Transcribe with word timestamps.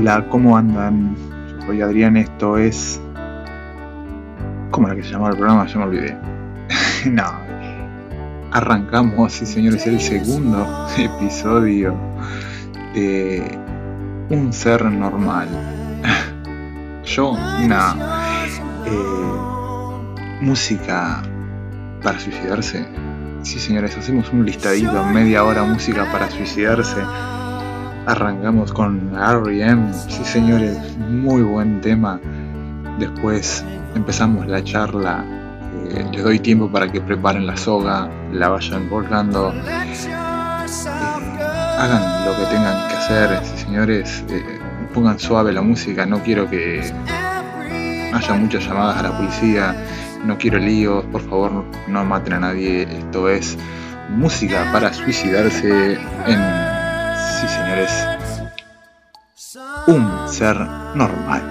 Hola, 0.00 0.24
¿cómo 0.30 0.56
andan? 0.56 1.14
Yo 1.50 1.66
soy 1.66 1.82
Adrián, 1.82 2.16
esto 2.16 2.56
es... 2.56 2.98
¿Cómo 4.70 4.86
era 4.86 4.96
que 4.96 5.02
se 5.02 5.10
llamaba 5.10 5.32
el 5.32 5.36
programa? 5.36 5.66
Ya 5.66 5.76
me 5.76 5.84
olvidé. 5.84 6.16
no. 7.04 7.30
Arrancamos, 8.50 9.30
sí 9.30 9.44
señores, 9.44 9.86
el 9.86 10.00
segundo 10.00 10.66
episodio 10.96 11.94
de 12.94 13.58
Un 14.30 14.54
Ser 14.54 14.86
Normal. 14.86 15.48
Yo, 17.04 17.36
no. 17.68 17.94
Eh, 18.86 20.40
música 20.40 21.20
para 22.02 22.18
suicidarse. 22.18 22.86
Sí 23.42 23.58
señores, 23.58 23.98
hacemos 23.98 24.32
un 24.32 24.46
listadito, 24.46 25.04
media 25.04 25.44
hora 25.44 25.62
música 25.62 26.10
para 26.10 26.30
suicidarse 26.30 27.02
Arrancamos 28.06 28.72
con 28.72 29.12
R.E.M. 29.14 29.92
Sí, 29.92 30.24
señores, 30.24 30.96
muy 30.98 31.42
buen 31.42 31.80
tema. 31.80 32.18
Después 32.98 33.64
empezamos 33.94 34.46
la 34.46 34.64
charla. 34.64 35.24
Eh, 35.90 36.06
les 36.12 36.24
doy 36.24 36.38
tiempo 36.38 36.70
para 36.70 36.90
que 36.90 37.00
preparen 37.00 37.46
la 37.46 37.56
soga, 37.56 38.08
la 38.32 38.48
vayan 38.48 38.88
volcando. 38.88 39.52
Eh, 39.52 40.14
hagan 41.78 42.26
lo 42.26 42.36
que 42.36 42.44
tengan 42.50 42.88
que 42.88 42.96
hacer, 42.96 43.40
sí, 43.44 43.64
señores. 43.64 44.24
Eh, 44.30 44.58
pongan 44.94 45.18
suave 45.18 45.52
la 45.52 45.62
música. 45.62 46.06
No 46.06 46.22
quiero 46.22 46.48
que 46.48 46.80
haya 48.12 48.34
muchas 48.34 48.66
llamadas 48.66 48.98
a 48.98 49.02
la 49.02 49.16
policía. 49.16 49.76
No 50.24 50.38
quiero 50.38 50.58
líos. 50.58 51.04
Por 51.12 51.20
favor, 51.20 51.64
no 51.86 52.04
maten 52.04 52.32
a 52.32 52.40
nadie. 52.40 52.82
Esto 52.82 53.28
es 53.28 53.58
música 54.08 54.68
para 54.72 54.92
suicidarse 54.92 55.98
en 56.26 56.59
sí 57.40 57.48
señores, 57.48 57.90
un 59.86 60.28
ser 60.28 60.56
normal. 60.94 61.42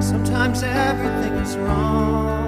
Sometimes 0.00 0.62
everything 0.62 1.34
is 1.42 1.56
wrong. 1.56 2.45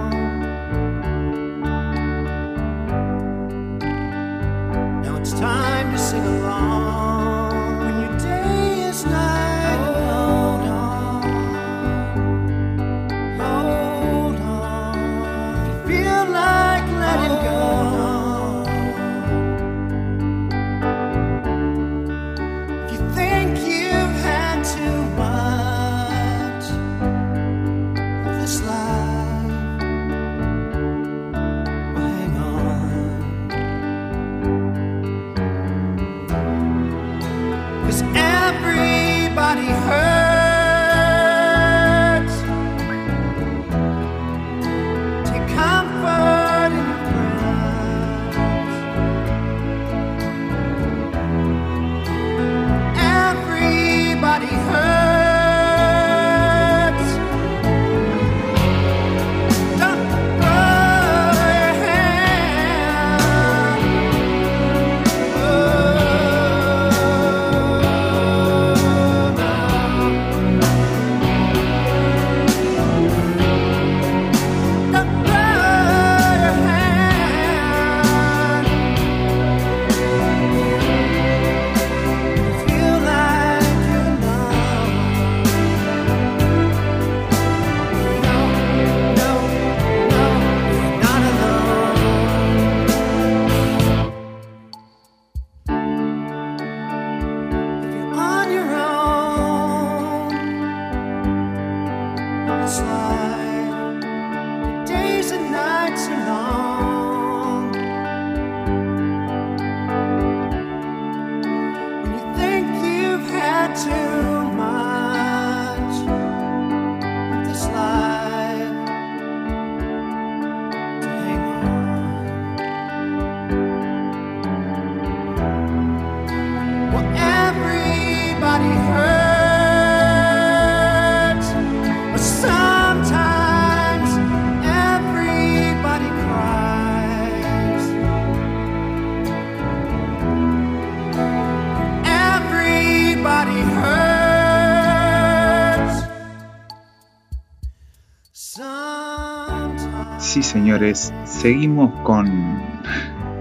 Sí, 150.28 150.42
señores, 150.42 151.10
seguimos 151.24 151.90
con 152.02 152.60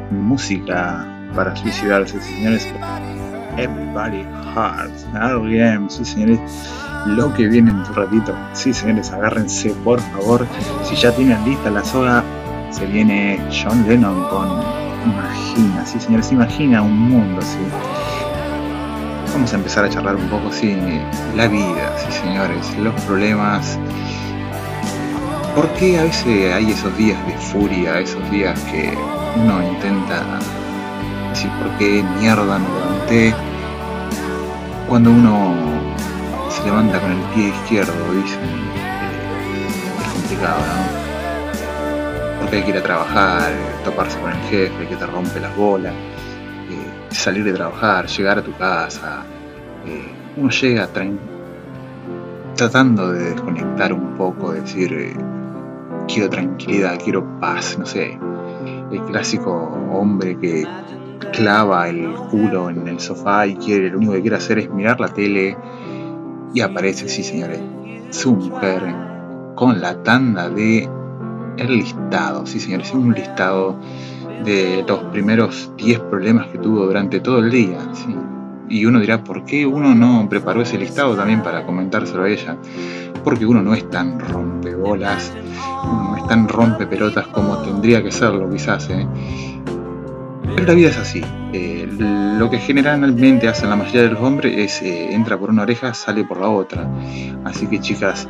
música 0.10 1.06
para 1.36 1.54
suicidarse, 1.54 2.22
señores. 2.22 2.66
Everybody 3.58 4.26
Hearts, 4.56 5.06
bien, 5.44 5.90
sí, 5.90 6.06
señores. 6.06 6.40
Lo 7.06 7.34
que 7.34 7.46
viene 7.48 7.72
en 7.72 7.80
un 7.80 7.94
ratito, 7.94 8.34
sí, 8.54 8.74
señores, 8.74 9.12
agárrense, 9.12 9.72
por 9.84 10.00
favor. 10.00 10.48
Si 10.84 10.96
ya 10.96 11.12
tienen 11.12 11.44
lista 11.44 11.70
la 11.70 11.84
soga, 11.84 12.24
se 12.72 12.86
viene 12.86 13.38
John 13.52 13.86
Lennon 13.86 14.24
con 14.30 14.48
Imagina, 15.06 15.86
sí, 15.86 16.00
señores, 16.00 16.32
imagina 16.32 16.82
un 16.84 16.98
mundo 16.98 17.42
así. 17.42 17.60
Vamos 19.34 19.52
a 19.52 19.58
empezar 19.58 19.84
a 19.84 19.90
charlar 19.90 20.16
un 20.16 20.30
poco, 20.30 20.54
sí, 20.54 20.74
la 21.36 21.50
vida, 21.50 21.94
sí, 21.98 22.14
señores, 22.14 22.78
los 22.78 22.94
problemas 23.02 23.78
¿Por 25.58 25.68
qué 25.70 25.98
a 25.98 26.04
veces 26.04 26.54
hay 26.54 26.70
esos 26.70 26.96
días 27.00 27.18
de 27.26 27.34
furia, 27.34 28.00
esos 28.00 28.30
días 28.30 28.60
que 28.66 28.96
uno 29.38 29.68
intenta 29.68 30.38
decir 31.32 31.50
por 31.60 31.76
qué 31.80 32.04
mierda 32.20 32.60
me 32.60 32.70
levanté? 32.70 33.34
Cuando 34.88 35.10
uno 35.10 35.56
se 36.52 36.64
levanta 36.64 37.00
con 37.00 37.12
el 37.12 37.24
pie 37.34 37.48
izquierdo, 37.48 37.92
dicen, 38.14 38.40
eh, 38.44 39.68
es 40.00 40.14
complicado, 40.14 40.60
¿no? 40.60 42.40
Porque 42.40 42.58
hay 42.58 42.62
que 42.62 42.70
ir 42.70 42.78
a 42.78 42.84
trabajar, 42.84 43.52
toparse 43.84 44.20
con 44.20 44.34
el 44.34 44.42
jefe 44.52 44.88
que 44.88 44.96
te 44.96 45.08
rompe 45.08 45.40
las 45.40 45.56
bolas, 45.56 45.94
eh, 46.70 47.10
salir 47.10 47.44
de 47.44 47.54
trabajar, 47.54 48.06
llegar 48.06 48.38
a 48.38 48.44
tu 48.44 48.56
casa. 48.58 49.24
Eh, 49.88 50.08
uno 50.36 50.52
llega 50.52 50.88
tratando 52.56 53.12
de 53.12 53.32
desconectar 53.32 53.92
un 53.92 54.16
poco, 54.16 54.52
decir, 54.52 55.18
quiero 56.08 56.30
tranquilidad, 56.30 57.00
quiero 57.04 57.40
paz, 57.40 57.78
no 57.78 57.86
sé. 57.86 58.20
El 58.92 59.04
clásico 59.04 59.52
hombre 59.92 60.38
que 60.38 60.66
clava 61.34 61.90
el 61.90 62.14
culo 62.32 62.70
en 62.70 62.88
el 62.88 63.00
sofá 63.00 63.46
y 63.46 63.56
quiere, 63.56 63.90
lo 63.90 63.98
único 63.98 64.14
que 64.14 64.22
quiere 64.22 64.38
hacer 64.38 64.60
es 64.60 64.70
mirar 64.70 65.00
la 65.00 65.10
tele 65.10 65.58
y 66.54 66.62
aparece, 66.62 67.10
sí 67.10 67.24
señores, 67.24 67.60
su 68.10 68.34
mujer 68.34 68.82
con 69.56 69.82
la 69.82 70.02
tanda 70.04 70.50
de 70.50 70.90
el 71.58 71.76
listado, 71.76 72.46
sí 72.46 72.60
señores, 72.60 72.94
un 72.94 73.14
listado 73.14 73.78
de 74.44 74.86
los 74.88 75.00
primeros 75.06 75.72
10 75.78 76.00
problemas 76.02 76.48
que 76.48 76.60
tuvo 76.60 76.86
durante 76.86 77.20
todo 77.20 77.40
el 77.40 77.50
día. 77.50 77.80
Y 78.70 78.86
uno 78.86 79.00
dirá, 79.00 79.24
¿por 79.24 79.46
qué 79.46 79.66
uno 79.66 79.96
no 79.96 80.28
preparó 80.30 80.62
ese 80.62 80.78
listado 80.78 81.16
también 81.16 81.42
para 81.42 81.66
comentárselo 81.66 82.24
a 82.24 82.30
ella? 82.30 82.58
Porque 83.24 83.46
uno 83.46 83.62
no 83.62 83.74
es 83.74 83.90
tan 83.90 84.20
rompebolas, 84.20 85.34
uno 85.84 86.12
no 86.12 86.18
es 86.18 86.28
tan 86.28 86.48
rompepelotas 86.48 87.28
como 87.28 87.58
tendría 87.60 88.04
que 88.04 88.12
serlo 88.12 88.50
quizás. 88.50 88.90
¿eh? 88.90 89.08
Pero 90.56 90.68
la 90.68 90.74
vida 90.74 90.90
es 90.90 90.98
así. 90.98 91.22
Eh, 91.54 91.88
lo 92.38 92.50
que 92.50 92.60
generalmente 92.60 93.48
hacen 93.48 93.70
la 93.70 93.76
mayoría 93.76 94.04
de 94.04 94.10
los 94.10 94.22
hombres 94.22 94.58
es 94.58 94.82
eh, 94.82 95.14
entra 95.14 95.38
por 95.38 95.50
una 95.50 95.64
oreja, 95.64 95.94
sale 95.94 96.24
por 96.24 96.40
la 96.40 96.50
otra. 96.50 96.90
Así 97.46 97.68
que 97.68 97.80
chicas, 97.80 98.28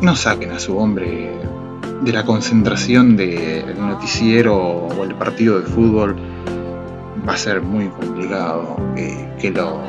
no 0.00 0.16
saquen 0.16 0.50
a 0.50 0.58
su 0.58 0.76
hombre 0.76 1.32
de 2.02 2.12
la 2.12 2.24
concentración 2.24 3.16
del 3.16 3.78
noticiero 3.78 4.56
o 4.56 5.04
el 5.04 5.14
partido 5.14 5.60
de 5.60 5.66
fútbol. 5.66 6.16
Va 7.26 7.34
a 7.34 7.36
ser 7.36 7.62
muy 7.62 7.88
complicado 7.88 8.76
que 8.94 9.50
lo 9.50 9.80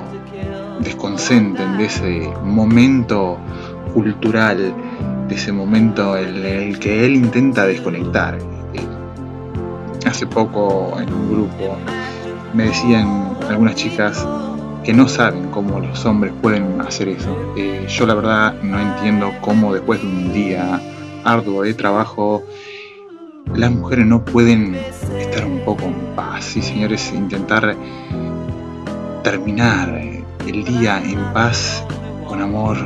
desconcentren 0.79 1.77
de 1.77 1.85
ese 1.85 2.33
momento 2.43 3.37
cultural, 3.93 4.73
de 5.27 5.35
ese 5.35 5.51
momento 5.51 6.17
en 6.17 6.45
el 6.45 6.79
que 6.79 7.05
él 7.05 7.15
intenta 7.15 7.65
desconectar 7.65 8.37
hace 10.05 10.27
poco 10.27 10.97
en 10.99 11.13
un 11.13 11.31
grupo 11.31 11.77
me 12.53 12.65
decían 12.65 13.37
algunas 13.49 13.75
chicas 13.75 14.25
que 14.83 14.93
no 14.93 15.07
saben 15.09 15.49
cómo 15.49 15.79
los 15.79 16.05
hombres 16.05 16.31
pueden 16.41 16.79
hacer 16.79 17.09
eso. 17.09 17.35
Eh, 17.57 17.85
yo 17.89 18.05
la 18.05 18.13
verdad 18.13 18.53
no 18.61 18.79
entiendo 18.79 19.33
cómo 19.41 19.73
después 19.73 20.01
de 20.01 20.07
un 20.07 20.31
día 20.31 20.79
arduo 21.23 21.63
de 21.63 21.73
trabajo 21.73 22.43
las 23.57 23.71
mujeres 23.71 24.05
no 24.05 24.23
pueden 24.23 24.75
estar 24.75 25.45
un 25.45 25.59
poco 25.59 25.83
en 25.83 26.15
paz. 26.15 26.55
Y 26.57 26.61
señores, 26.61 27.11
intentar 27.13 27.75
terminar 29.23 30.01
el 30.47 30.63
día 30.63 31.01
en 31.03 31.19
paz, 31.33 31.83
con 32.27 32.41
amor, 32.41 32.77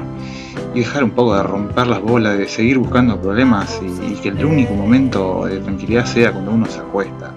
y 0.73 0.79
dejar 0.79 1.03
un 1.03 1.11
poco 1.11 1.35
de 1.35 1.43
romper 1.43 1.87
las 1.87 2.01
bolas, 2.01 2.37
de 2.37 2.47
seguir 2.47 2.77
buscando 2.77 3.19
problemas 3.19 3.81
y, 3.83 4.15
que 4.15 4.29
el 4.29 4.45
único 4.45 4.73
momento 4.73 5.45
de 5.45 5.59
tranquilidad 5.59 6.05
sea 6.05 6.31
cuando 6.31 6.51
uno 6.51 6.65
se 6.65 6.79
acuesta. 6.79 7.33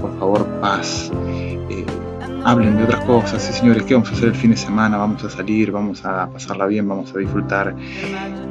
Por 0.00 0.18
favor, 0.18 0.46
paz. 0.60 1.10
Eh, 1.70 1.84
hablen 2.44 2.76
de 2.76 2.84
otras 2.84 3.04
cosas, 3.04 3.42
sí, 3.42 3.52
señores, 3.52 3.82
¿qué 3.84 3.94
vamos 3.94 4.10
a 4.10 4.12
hacer 4.12 4.28
el 4.28 4.34
fin 4.34 4.50
de 4.50 4.56
semana? 4.56 4.96
Vamos 4.98 5.24
a 5.24 5.30
salir, 5.30 5.72
vamos 5.72 6.04
a 6.04 6.28
pasarla 6.28 6.66
bien, 6.66 6.88
vamos 6.88 7.12
a 7.14 7.18
disfrutar 7.18 7.74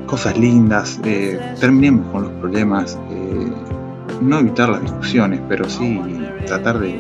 cosas 0.06 0.38
lindas, 0.38 1.00
eh, 1.04 1.40
terminemos 1.60 2.12
con 2.12 2.24
los 2.24 2.32
problemas, 2.34 3.00
eh, 3.10 3.15
no 4.22 4.40
evitar 4.40 4.70
las 4.70 4.82
discusiones, 4.82 5.42
pero 5.48 5.70
sí 5.70 6.02
tratar 6.46 6.80
de 6.80 7.00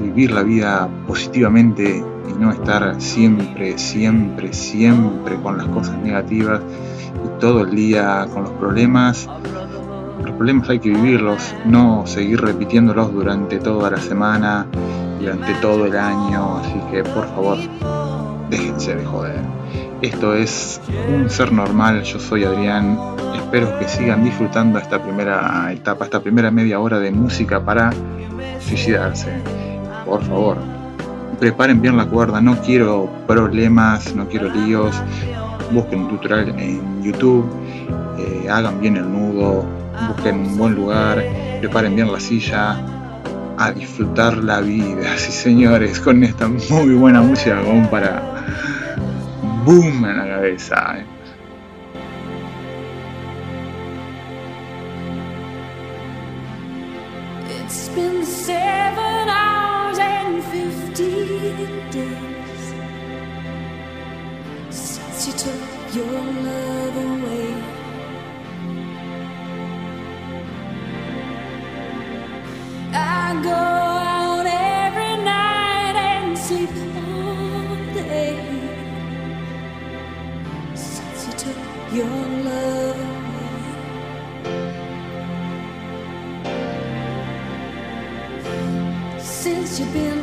vivir 0.00 0.30
la 0.30 0.42
vida 0.42 0.88
positivamente 1.06 2.02
no 2.38 2.52
estar 2.52 3.00
siempre, 3.00 3.76
siempre, 3.78 4.52
siempre 4.52 5.36
con 5.36 5.58
las 5.58 5.66
cosas 5.66 5.98
negativas 5.98 6.60
y 7.24 7.40
todo 7.40 7.62
el 7.62 7.74
día 7.74 8.26
con 8.32 8.44
los 8.44 8.52
problemas. 8.52 9.28
Los 10.24 10.32
problemas 10.36 10.68
hay 10.68 10.78
que 10.78 10.90
vivirlos, 10.90 11.54
no 11.64 12.06
seguir 12.06 12.40
repitiéndolos 12.40 13.12
durante 13.12 13.58
toda 13.58 13.90
la 13.90 13.98
semana, 13.98 14.66
durante 15.18 15.52
todo 15.54 15.86
el 15.86 15.96
año, 15.96 16.58
así 16.58 16.80
que 16.90 17.02
por 17.02 17.26
favor, 17.28 17.58
déjense 18.50 18.94
de 18.94 19.04
joder. 19.04 19.57
Esto 20.00 20.32
es 20.32 20.80
un 21.08 21.28
ser 21.28 21.50
normal, 21.50 22.04
yo 22.04 22.20
soy 22.20 22.44
Adrián, 22.44 22.96
espero 23.34 23.76
que 23.80 23.88
sigan 23.88 24.22
disfrutando 24.22 24.78
esta 24.78 25.02
primera 25.02 25.72
etapa, 25.72 26.04
esta 26.04 26.20
primera 26.20 26.52
media 26.52 26.78
hora 26.78 27.00
de 27.00 27.10
música 27.10 27.64
para 27.64 27.90
suicidarse. 28.60 29.32
Por 30.06 30.22
favor, 30.22 30.56
preparen 31.40 31.82
bien 31.82 31.96
la 31.96 32.06
cuerda, 32.06 32.40
no 32.40 32.60
quiero 32.60 33.10
problemas, 33.26 34.14
no 34.14 34.28
quiero 34.28 34.48
líos, 34.48 34.94
busquen 35.72 36.02
un 36.02 36.10
tutorial 36.10 36.48
en 36.56 37.02
YouTube, 37.02 37.50
eh, 38.18 38.48
hagan 38.48 38.80
bien 38.80 38.98
el 38.98 39.12
nudo, 39.12 39.64
busquen 40.06 40.36
un 40.46 40.58
buen 40.58 40.76
lugar, 40.76 41.24
preparen 41.58 41.96
bien 41.96 42.12
la 42.12 42.20
silla, 42.20 42.76
a 43.58 43.72
disfrutar 43.72 44.36
la 44.36 44.60
vida, 44.60 45.08
sí 45.16 45.32
señores, 45.32 45.98
con 45.98 46.22
esta 46.22 46.46
muy 46.46 46.94
buena 46.94 47.20
música 47.20 47.58
para 47.90 48.37
boom 49.68 50.04
en 50.06 50.16
la 50.16 50.26
cabeza. 50.26 50.96
Eh. 50.98 51.04
days 61.90 62.74
since 64.70 65.26
you 65.26 65.32
took 65.34 65.94
your 65.94 66.22
love 66.46 66.96
away. 66.96 67.54
I 72.94 73.40
go 73.42 73.87
you've 89.78 89.92
been 89.92 90.17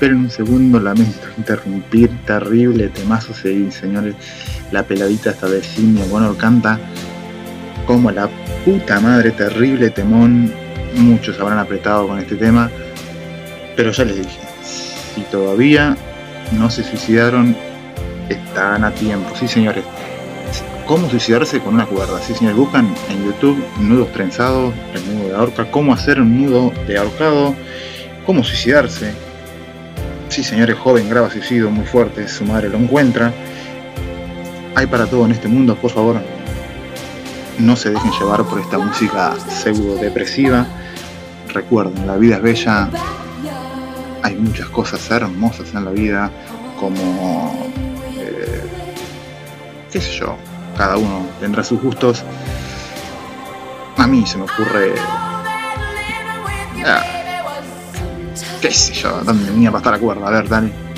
esperen 0.00 0.20
un 0.20 0.30
segundo, 0.30 0.80
lamento 0.80 1.28
interrumpir, 1.36 2.08
terrible 2.24 2.88
temazo, 2.88 3.34
sí, 3.34 3.70
señores. 3.70 4.14
La 4.72 4.82
peladita 4.82 5.28
esta 5.28 5.46
de 5.46 5.62
Simia, 5.62 6.06
bueno, 6.08 6.34
canta 6.38 6.80
como 7.86 8.10
la 8.10 8.26
puta 8.64 8.98
madre, 8.98 9.30
terrible 9.32 9.90
temón. 9.90 10.50
Muchos 10.94 11.38
habrán 11.38 11.58
apretado 11.58 12.08
con 12.08 12.18
este 12.18 12.36
tema, 12.36 12.70
pero 13.76 13.90
ya 13.90 14.06
les 14.06 14.16
dije, 14.16 14.38
si 15.14 15.20
todavía 15.30 15.98
no 16.52 16.70
se 16.70 16.82
suicidaron, 16.82 17.54
están 18.30 18.84
a 18.84 18.92
tiempo, 18.92 19.28
sí, 19.38 19.46
señores. 19.48 19.84
¿Cómo 20.86 21.10
suicidarse 21.10 21.60
con 21.60 21.74
una 21.74 21.84
cuerda? 21.84 22.18
Sí, 22.22 22.32
señores, 22.32 22.56
buscan 22.56 22.86
en 23.10 23.22
YouTube 23.26 23.62
nudos 23.78 24.10
trenzados, 24.12 24.72
el 24.94 25.14
nudo 25.14 25.28
de 25.28 25.34
ahorca, 25.34 25.70
cómo 25.70 25.92
hacer 25.92 26.22
un 26.22 26.42
nudo 26.42 26.72
de 26.86 26.96
ahorcado, 26.96 27.54
cómo 28.24 28.42
suicidarse 28.42 29.12
Sí, 30.30 30.44
señores, 30.44 30.78
joven 30.78 31.10
graba 31.10 31.28
suicidio 31.28 31.72
muy 31.72 31.84
fuerte, 31.84 32.28
su 32.28 32.44
madre 32.44 32.68
lo 32.68 32.78
encuentra. 32.78 33.32
Hay 34.76 34.86
para 34.86 35.06
todo 35.06 35.24
en 35.24 35.32
este 35.32 35.48
mundo, 35.48 35.74
por 35.74 35.90
favor. 35.90 36.22
No 37.58 37.74
se 37.74 37.90
dejen 37.90 38.12
llevar 38.12 38.44
por 38.44 38.60
esta 38.60 38.78
música 38.78 39.34
pseudo 39.48 39.96
depresiva. 39.96 40.68
Recuerden, 41.48 42.06
la 42.06 42.16
vida 42.16 42.36
es 42.36 42.42
bella. 42.42 42.88
Hay 44.22 44.36
muchas 44.36 44.68
cosas 44.68 45.10
hermosas 45.10 45.74
en 45.74 45.84
la 45.84 45.90
vida, 45.90 46.30
como 46.78 47.72
eh, 48.16 48.62
qué 49.90 50.00
sé 50.00 50.12
yo, 50.12 50.36
cada 50.76 50.96
uno 50.96 51.26
tendrá 51.40 51.64
sus 51.64 51.82
gustos. 51.82 52.22
A 53.96 54.06
mí 54.06 54.24
se 54.24 54.38
me 54.38 54.44
ocurre 54.44 54.94
ah, 56.86 57.19
qué 58.60 58.70
sé 58.70 58.92
yo, 58.92 59.20
dónde 59.24 59.50
venía 59.50 59.70
para 59.70 59.78
estar 59.78 59.92
la 59.94 59.98
cuerda, 59.98 60.28
a 60.28 60.30
ver, 60.30 60.48
dale. 60.48 60.89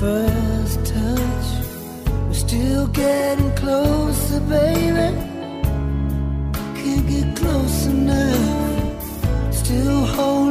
first 0.00 0.84
touch. 0.84 1.48
We're 2.26 2.34
still 2.34 2.86
getting 2.88 3.54
closer, 3.54 4.40
baby. 4.40 5.08
Can't 6.78 7.06
get 7.08 7.36
close 7.36 7.86
enough. 7.86 9.54
Still 9.54 10.04
holding. 10.04 10.45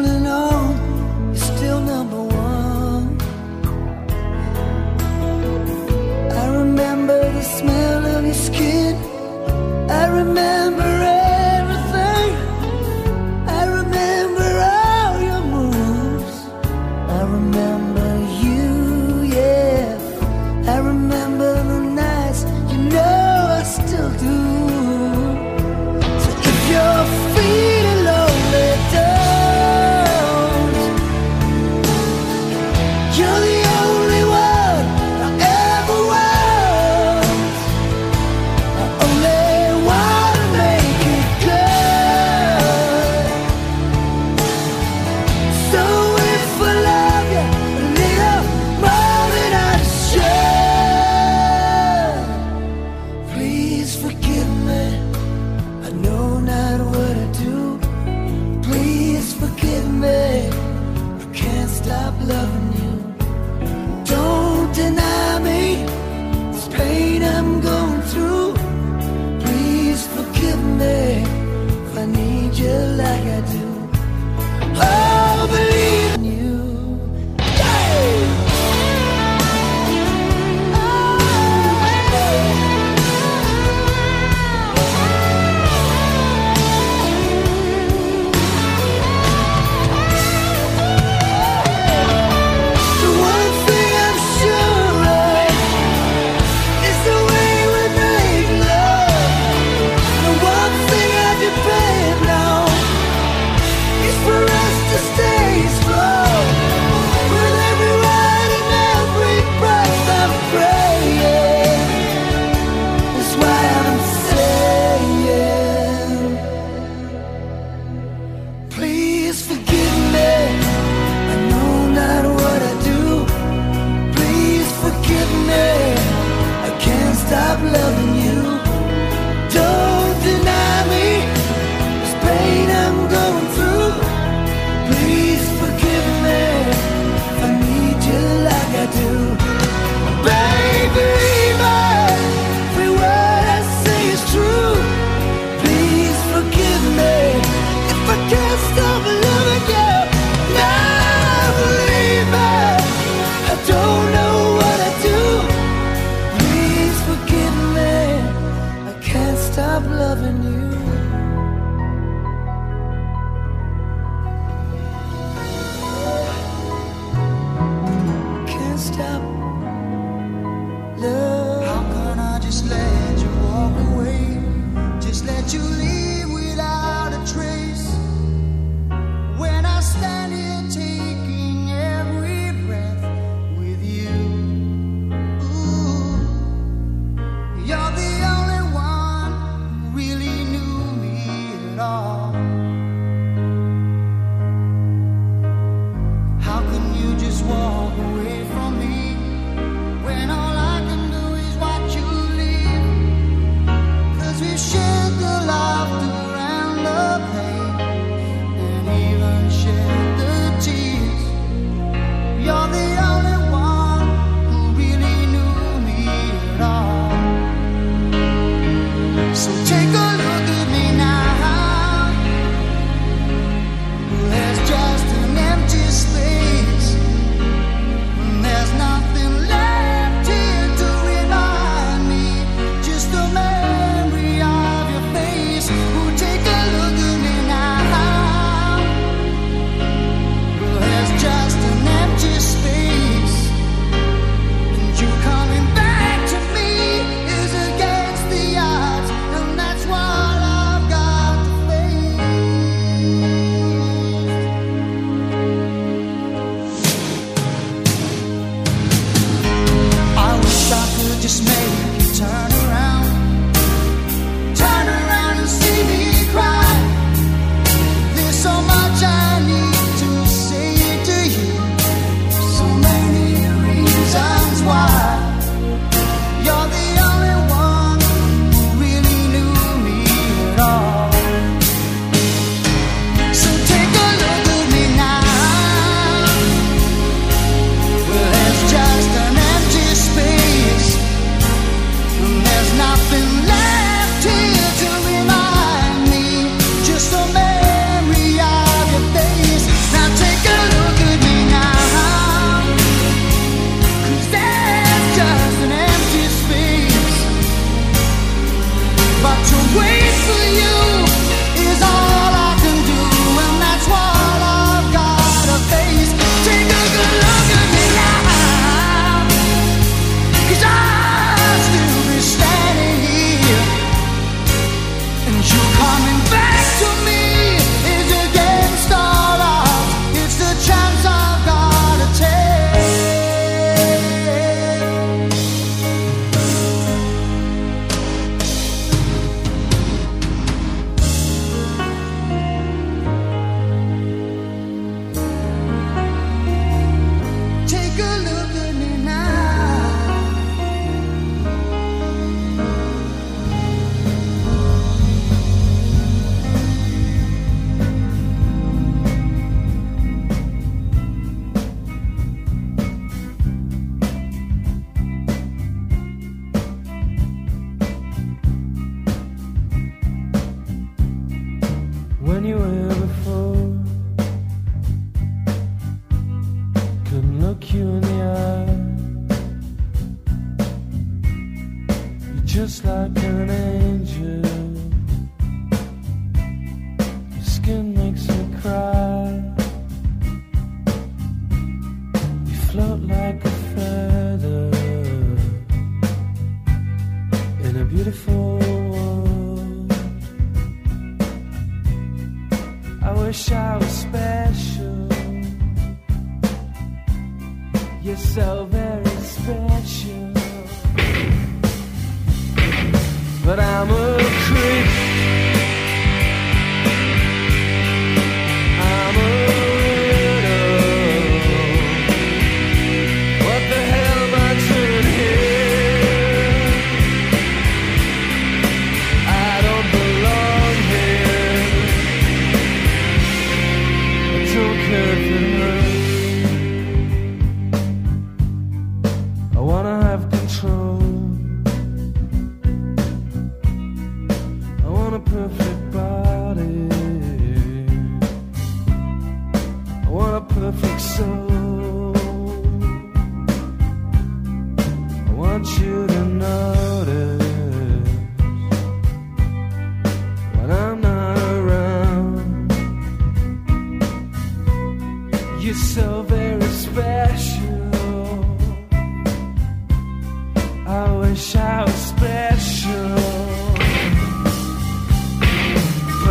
I'm 382.68 383.50
a 383.52 383.65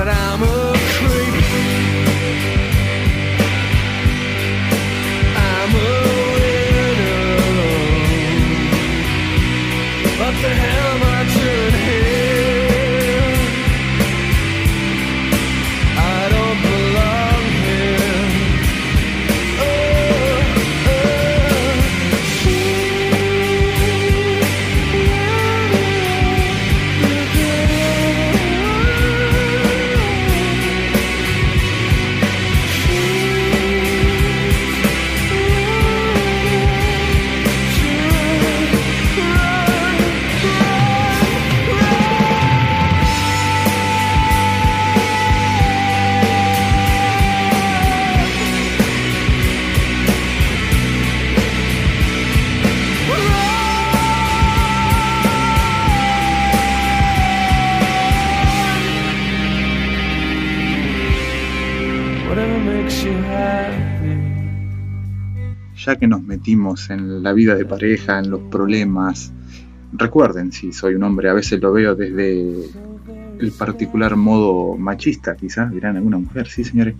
ya 0.04 0.36
que 0.36 0.38
nos 0.38 0.63
en 66.46 67.22
la 67.22 67.32
vida 67.32 67.54
de 67.54 67.64
pareja, 67.64 68.18
en 68.18 68.30
los 68.30 68.40
problemas, 68.42 69.32
recuerden, 69.92 70.52
si 70.52 70.72
soy 70.72 70.94
un 70.94 71.02
hombre, 71.04 71.28
a 71.28 71.32
veces 71.32 71.60
lo 71.60 71.72
veo 71.72 71.94
desde 71.94 72.66
el 73.38 73.52
particular 73.52 74.16
modo 74.16 74.76
machista, 74.76 75.36
quizás 75.36 75.72
dirán 75.72 75.96
alguna 75.96 76.18
mujer, 76.18 76.48
sí 76.48 76.64
señores, 76.64 76.94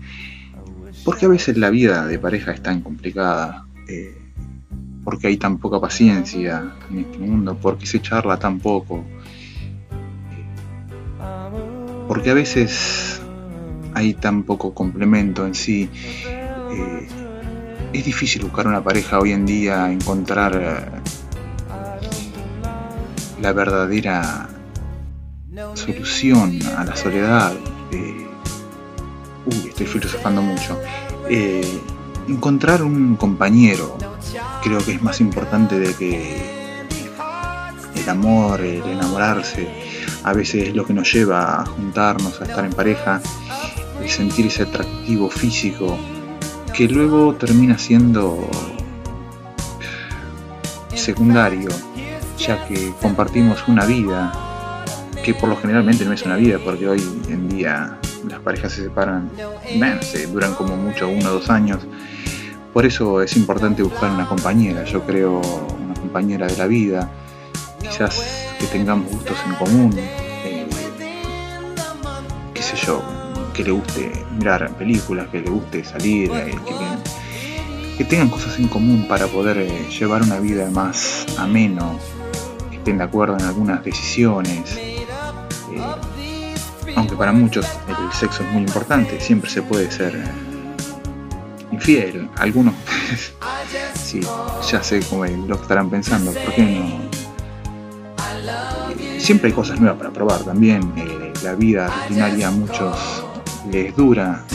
porque 1.03 1.25
a 1.25 1.29
veces 1.29 1.57
la 1.57 1.69
vida 1.69 2.07
de 2.07 2.17
pareja 2.17 2.51
es 2.51 2.61
tan 2.63 2.81
complicada, 2.81 3.65
eh, 3.87 4.17
porque 5.03 5.27
hay 5.27 5.37
tan 5.37 5.57
poca 5.59 5.79
paciencia 5.79 6.73
en 6.89 6.99
este 6.99 7.17
mundo, 7.19 7.57
porque 7.61 7.85
se 7.85 8.01
charla 8.01 8.37
tan 8.37 8.59
poco, 8.59 9.05
porque 12.07 12.31
a 12.31 12.33
veces 12.33 13.21
hay 13.93 14.13
tan 14.15 14.43
poco 14.43 14.73
complemento 14.73 15.45
en 15.45 15.55
sí. 15.55 15.89
Eh, 16.71 17.07
es 17.95 18.03
difícil 18.03 18.43
buscar 18.43 18.67
una 18.67 18.83
pareja 18.83 19.19
hoy 19.19 19.31
en 19.31 19.45
día, 19.45 19.89
encontrar 19.89 20.55
eh, 20.61 21.01
la 23.41 23.53
verdadera 23.53 24.49
solución 25.73 26.59
a 26.77 26.83
la 26.83 26.95
soledad. 26.95 27.53
Eh, 27.91 28.27
uy, 29.45 29.69
estoy 29.69 29.85
filosofando 29.85 30.41
mucho. 30.41 30.77
Eh, 31.29 31.79
encontrar 32.27 32.83
un 32.83 33.15
compañero 33.15 33.97
creo 34.61 34.83
que 34.83 34.93
es 34.93 35.01
más 35.01 35.21
importante 35.21 35.79
de 35.79 35.93
que 35.93 36.85
el 37.95 38.09
amor, 38.09 38.59
el 38.59 38.83
enamorarse, 38.83 39.69
a 40.23 40.33
veces 40.33 40.69
es 40.69 40.75
lo 40.75 40.85
que 40.85 40.93
nos 40.93 41.13
lleva 41.13 41.61
a 41.61 41.65
juntarnos, 41.65 42.41
a 42.41 42.45
estar 42.45 42.65
en 42.65 42.73
pareja, 42.73 43.21
el 44.01 44.09
sentir 44.09 44.47
ese 44.47 44.63
atractivo 44.63 45.29
físico 45.29 45.97
que 46.75 46.89
luego 46.89 47.33
termina 47.35 47.77
siendo 47.77 48.49
secundario, 50.93 51.69
ya 52.37 52.67
que 52.67 52.91
compartimos 53.01 53.65
una 53.69 53.85
vida, 53.85 54.33
que 55.23 55.33
por 55.33 55.47
lo 55.47 55.55
generalmente 55.55 56.03
no 56.03 56.11
es 56.11 56.23
una 56.23 56.35
vida, 56.35 56.59
porque 56.63 56.89
hoy 56.89 57.01
en 57.29 57.47
día 57.47 57.97
las 58.27 58.39
parejas 58.41 58.73
se 58.73 58.83
separan, 58.83 59.31
se 60.01 60.27
duran 60.27 60.53
como 60.55 60.75
mucho 60.75 61.07
uno 61.07 61.29
o 61.29 61.33
dos 61.33 61.49
años. 61.49 61.79
Por 62.73 62.85
eso 62.85 63.21
es 63.21 63.37
importante 63.37 63.81
buscar 63.81 64.11
una 64.11 64.27
compañera, 64.27 64.83
yo 64.83 65.01
creo 65.05 65.39
una 65.79 65.93
compañera 65.93 66.45
de 66.47 66.57
la 66.57 66.67
vida, 66.67 67.09
quizás 67.79 68.49
que 68.59 68.67
tengamos 68.67 69.09
gustos 69.09 69.37
en 69.47 69.55
común, 69.55 69.93
eh, 69.97 70.67
qué 72.53 72.61
sé 72.61 72.75
yo, 72.75 73.01
que 73.55 73.63
le 73.63 73.71
guste 73.71 74.11
mirar 74.37 74.69
películas, 74.75 75.27
que 75.29 75.39
le 75.39 75.49
guste 75.49 75.83
salir, 75.83 76.29
eh, 76.33 76.55
que, 77.97 78.03
tengan 78.03 78.29
cosas 78.29 78.59
en 78.59 78.67
común 78.67 79.05
para 79.07 79.27
poder 79.27 79.57
eh, 79.57 79.87
llevar 79.97 80.21
una 80.21 80.39
vida 80.39 80.69
más 80.69 81.25
ameno, 81.37 81.97
que 82.69 82.77
estén 82.77 82.97
de 82.97 83.05
acuerdo 83.05 83.37
en 83.39 83.45
algunas 83.45 83.83
decisiones. 83.83 84.75
Eh, 84.75 85.05
aunque 86.95 87.15
para 87.15 87.31
muchos 87.31 87.65
el 87.87 88.13
sexo 88.13 88.43
es 88.43 88.51
muy 88.51 88.63
importante, 88.63 89.19
siempre 89.19 89.49
se 89.49 89.61
puede 89.61 89.89
ser 89.89 90.21
infiel. 91.71 92.29
Algunos, 92.37 92.75
sí, 93.95 94.19
ya 94.69 94.83
sé 94.83 94.99
cómo 95.09 95.25
lo 95.25 95.55
estarán 95.55 95.89
pensando, 95.89 96.31
¿por 96.31 96.53
qué 96.53 96.61
no? 96.61 97.05
Siempre 99.17 99.47
hay 99.47 99.53
cosas 99.53 99.79
nuevas 99.79 99.97
para 99.97 100.11
probar 100.11 100.43
también. 100.43 100.93
la 101.43 101.55
vida 101.55 101.87
rutinaria 101.87 102.51
muchos 102.51 103.24
les 103.71 103.95
dura. 103.95 104.45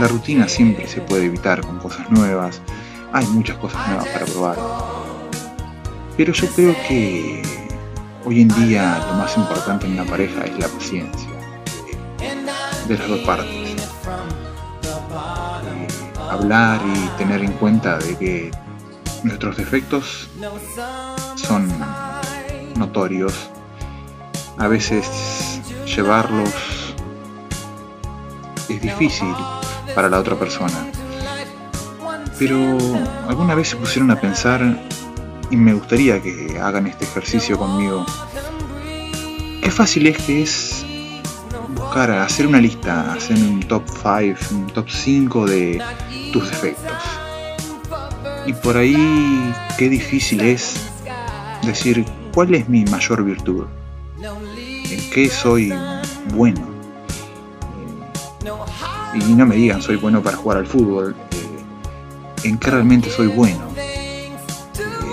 La 0.00 0.08
rutina 0.08 0.48
siempre 0.48 0.86
se 0.88 1.00
puede 1.00 1.26
evitar 1.26 1.60
con 1.60 1.78
cosas 1.78 2.10
nuevas. 2.10 2.60
Hay 3.12 3.26
muchas 3.28 3.56
cosas 3.58 3.86
nuevas 3.88 4.06
para 4.08 4.26
probar. 4.26 4.56
Pero 6.16 6.32
yo 6.32 6.48
creo 6.48 6.74
que 6.88 7.42
hoy 8.24 8.42
en 8.42 8.48
día 8.48 9.04
lo 9.08 9.14
más 9.14 9.36
importante 9.36 9.86
en 9.86 9.92
una 9.92 10.04
pareja 10.04 10.44
es 10.44 10.58
la 10.58 10.68
paciencia 10.68 11.28
de 12.88 12.98
las 12.98 13.08
dos 13.08 13.20
partes. 13.20 13.46
Eh, 13.48 13.76
hablar 16.30 16.80
y 16.84 17.18
tener 17.18 17.42
en 17.42 17.52
cuenta 17.52 17.98
de 17.98 18.16
que 18.16 18.50
nuestros 19.22 19.56
defectos 19.56 20.28
son 21.36 21.68
notorios. 22.76 23.50
A 24.58 24.68
veces 24.68 25.60
llevarlos 25.86 26.75
es 28.68 28.80
difícil 28.80 29.34
para 29.94 30.08
la 30.08 30.18
otra 30.18 30.36
persona. 30.36 30.90
Pero 32.38 32.76
alguna 33.28 33.54
vez 33.54 33.68
se 33.68 33.76
pusieron 33.76 34.10
a 34.10 34.20
pensar, 34.20 34.60
y 35.50 35.56
me 35.56 35.72
gustaría 35.72 36.20
que 36.22 36.58
hagan 36.60 36.86
este 36.86 37.04
ejercicio 37.04 37.58
conmigo, 37.58 38.04
qué 39.62 39.70
fácil 39.70 40.06
es 40.06 40.18
que 40.18 40.42
es 40.42 40.84
buscar, 41.74 42.10
hacer 42.10 42.46
una 42.46 42.60
lista, 42.60 43.12
hacer 43.12 43.36
un 43.36 43.60
top 43.60 43.84
5, 43.88 44.54
un 44.54 44.66
top 44.66 44.88
5 44.90 45.46
de 45.46 45.82
tus 46.32 46.50
defectos. 46.50 46.92
Y 48.46 48.52
por 48.52 48.76
ahí, 48.76 49.54
qué 49.78 49.88
difícil 49.88 50.40
es 50.40 50.74
decir 51.62 52.04
cuál 52.32 52.54
es 52.54 52.68
mi 52.68 52.84
mayor 52.84 53.24
virtud, 53.24 53.64
en 54.20 55.10
qué 55.10 55.28
soy 55.30 55.72
bueno 56.34 56.75
y 59.14 59.34
no 59.34 59.46
me 59.46 59.56
digan 59.56 59.82
soy 59.82 59.96
bueno 59.96 60.22
para 60.22 60.36
jugar 60.36 60.58
al 60.58 60.66
fútbol, 60.66 61.14
eh, 61.32 61.64
en 62.44 62.58
qué 62.58 62.70
realmente 62.70 63.10
soy 63.10 63.28
bueno. 63.28 63.60
Eh, 63.76 64.30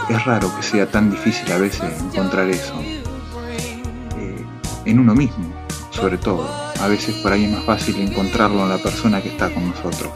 es 0.09 0.25
raro 0.25 0.53
que 0.55 0.63
sea 0.63 0.89
tan 0.89 1.09
difícil 1.09 1.51
a 1.51 1.57
veces 1.57 1.83
encontrar 2.01 2.49
eso. 2.49 2.73
Eh, 4.17 4.45
en 4.85 4.99
uno 4.99 5.15
mismo, 5.15 5.45
sobre 5.91 6.17
todo. 6.17 6.47
A 6.81 6.87
veces 6.87 7.15
por 7.15 7.31
ahí 7.31 7.45
es 7.45 7.51
más 7.51 7.63
fácil 7.63 7.99
encontrarlo 8.01 8.63
en 8.63 8.69
la 8.69 8.77
persona 8.77 9.21
que 9.21 9.29
está 9.29 9.49
con 9.53 9.69
nosotros. 9.69 10.11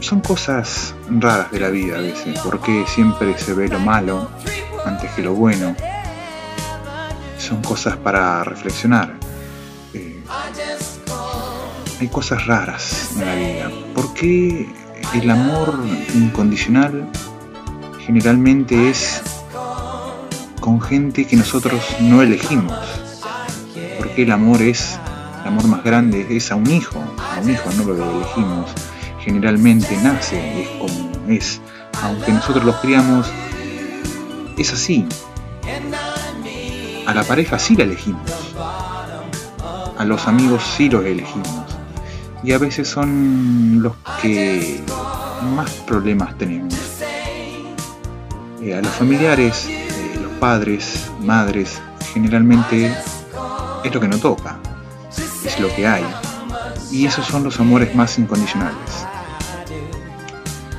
Son 0.00 0.20
cosas 0.20 0.94
raras 1.10 1.50
de 1.50 1.60
la 1.60 1.68
vida 1.68 1.98
a 1.98 2.00
veces, 2.00 2.38
porque 2.40 2.84
siempre 2.86 3.36
se 3.36 3.52
ve 3.52 3.68
lo 3.68 3.80
malo 3.80 4.30
antes 4.84 5.10
que 5.10 5.22
lo 5.22 5.34
bueno. 5.34 5.74
Son 7.38 7.60
cosas 7.62 7.96
para 7.96 8.44
reflexionar 8.44 9.17
hay 12.00 12.08
cosas 12.08 12.46
raras 12.46 13.10
en 13.16 13.26
la 13.26 13.34
vida. 13.34 13.70
¿Por 13.94 14.14
qué 14.14 14.68
el 15.14 15.30
amor 15.30 15.80
incondicional 16.14 17.08
generalmente 18.04 18.90
es 18.90 19.22
con 20.60 20.80
gente 20.80 21.26
que 21.26 21.36
nosotros 21.36 21.82
no 22.00 22.22
elegimos? 22.22 22.72
¿Por 23.98 24.10
qué 24.10 24.22
el 24.22 24.32
amor 24.32 24.62
es 24.62 24.98
amor 25.48 25.66
más 25.66 25.82
grande 25.82 26.26
es 26.30 26.52
a 26.52 26.56
un 26.56 26.70
hijo, 26.70 26.98
a 27.18 27.40
un 27.40 27.50
hijo 27.50 27.70
no 27.76 27.84
lo 27.84 28.20
elegimos, 28.20 28.70
generalmente 29.20 29.96
nace, 30.02 30.62
es 30.62 30.68
como 30.78 31.28
es, 31.28 31.60
aunque 32.02 32.32
nosotros 32.32 32.64
los 32.64 32.76
criamos, 32.76 33.26
es 34.56 34.72
así. 34.72 35.06
A 37.06 37.14
la 37.14 37.24
pareja 37.24 37.58
sí 37.58 37.74
la 37.76 37.84
elegimos, 37.84 38.30
a 39.98 40.04
los 40.04 40.28
amigos 40.28 40.62
sí 40.76 40.88
los 40.88 41.04
elegimos, 41.04 41.48
y 42.44 42.52
a 42.52 42.58
veces 42.58 42.88
son 42.88 43.82
los 43.82 43.94
que 44.22 44.80
más 45.56 45.70
problemas 45.86 46.38
tenemos. 46.38 46.74
Eh, 48.62 48.74
a 48.74 48.80
los 48.80 48.92
familiares, 48.92 49.66
eh, 49.68 50.18
los 50.22 50.32
padres, 50.34 51.10
madres, 51.20 51.80
generalmente 52.12 52.94
es 53.84 53.94
lo 53.94 54.00
que 54.00 54.08
no 54.08 54.18
toca, 54.18 54.58
es 55.44 55.58
lo 55.58 55.74
que 55.74 55.86
hay. 55.86 56.04
Y 56.92 57.06
esos 57.06 57.26
son 57.26 57.42
los 57.42 57.58
amores 57.58 57.94
más 57.94 58.18
incondicionales. 58.18 59.06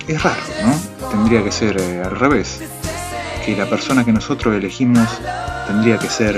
Es 0.08 0.23
raro, 0.23 0.41
¿no? 0.65 1.10
Tendría 1.10 1.43
que 1.43 1.51
ser 1.51 1.79
eh, 1.79 2.01
al 2.03 2.17
revés. 2.17 2.62
Que 3.45 3.55
la 3.55 3.69
persona 3.69 4.05
que 4.05 4.12
nosotros 4.12 4.55
elegimos 4.55 5.08
tendría 5.67 5.97
que 5.97 6.10
ser 6.10 6.36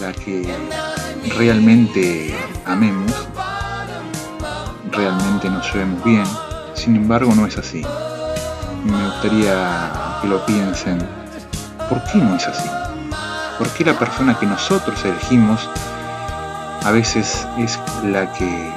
la 0.00 0.12
que 0.12 0.46
realmente 1.36 2.34
amemos, 2.66 3.28
realmente 4.92 5.50
nos 5.50 5.72
llevemos 5.72 6.04
bien. 6.04 6.24
Sin 6.74 6.96
embargo, 6.96 7.34
no 7.34 7.46
es 7.46 7.56
así. 7.58 7.82
Me 8.84 9.04
gustaría 9.06 10.18
que 10.20 10.28
lo 10.28 10.44
piensen. 10.46 10.98
¿Por 11.88 12.02
qué 12.04 12.18
no 12.18 12.36
es 12.36 12.46
así? 12.46 12.68
¿Por 13.58 13.68
qué 13.70 13.84
la 13.84 13.98
persona 13.98 14.38
que 14.38 14.46
nosotros 14.46 15.04
elegimos 15.04 15.68
a 16.84 16.92
veces 16.92 17.46
es 17.58 17.78
la 18.04 18.32
que 18.32 18.70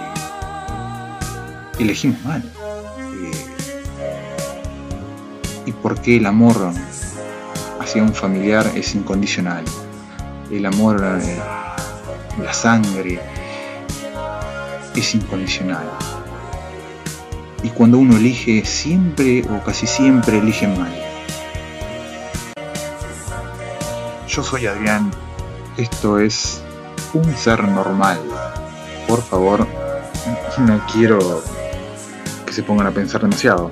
elegimos 1.77 2.19
mal? 2.23 2.43
Eh, 2.99 3.32
¿Y 5.65 5.71
por 5.71 6.01
qué 6.01 6.17
el 6.17 6.25
amor 6.25 6.56
hacia 7.80 8.01
un 8.01 8.13
familiar 8.13 8.65
es 8.75 8.95
incondicional? 8.95 9.63
El 10.49 10.65
amor, 10.65 11.04
eh, 11.21 11.39
la 12.39 12.53
sangre, 12.53 13.19
es 14.95 15.15
incondicional. 15.15 15.89
Y 17.63 17.69
cuando 17.69 17.97
uno 17.97 18.17
elige, 18.17 18.65
siempre 18.65 19.43
o 19.49 19.63
casi 19.63 19.87
siempre 19.87 20.39
elige 20.39 20.67
mal. 20.67 20.91
Yo 24.27 24.43
soy 24.43 24.65
Adrián, 24.65 25.11
esto 25.77 26.19
es 26.19 26.61
un 27.13 27.35
ser 27.35 27.63
normal. 27.63 28.19
Por 29.07 29.21
favor, 29.21 29.67
no 30.57 30.81
quiero 30.91 31.43
que 32.45 32.53
se 32.53 32.63
pongan 32.63 32.87
a 32.87 32.91
pensar 32.91 33.21
demasiado, 33.21 33.71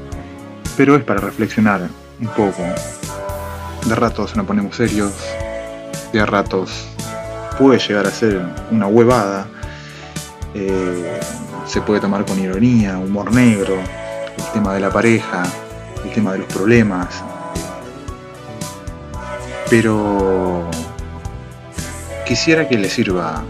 pero 0.76 0.96
es 0.96 1.04
para 1.04 1.22
reflexionar 1.22 1.90
un 2.20 2.28
poco. 2.28 2.64
De 3.86 3.96
ratos 3.96 4.36
nos 4.36 4.46
ponemos 4.46 4.76
serios, 4.76 5.14
de 6.12 6.26
ratos 6.26 6.90
puede 7.60 7.78
llegar 7.78 8.08
a 8.08 8.12
ser 8.12 8.42
una 8.72 8.88
huevada, 8.88 9.46
eh, 10.54 11.20
se 11.66 11.82
puede 11.82 12.00
tomar 12.00 12.26
con 12.26 12.40
ironía, 12.40 12.98
humor 12.98 13.34
negro, 13.34 13.76
el 13.76 14.44
tema 14.54 14.74
de 14.74 14.80
la 14.80 14.90
pareja, 14.90 15.44
el 16.06 16.12
tema 16.14 16.32
de 16.32 16.40
los 16.40 16.48
problemas, 16.48 17.22
pero 19.70 20.70
quisiera 22.26 22.68
que 22.68 22.78
le 22.78 22.90
sirva 22.90 23.44